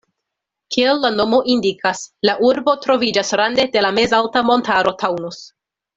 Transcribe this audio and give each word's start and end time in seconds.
Kiel 0.75 1.01
la 1.03 1.11
nomo 1.17 1.41
indikas, 1.55 2.01
la 2.29 2.35
urbo 2.49 2.75
troviĝas 2.87 3.31
rande 3.43 3.67
de 3.77 3.85
la 3.89 3.93
mezalta 3.99 4.43
montaro 4.49 4.99
Taunus. 5.05 5.45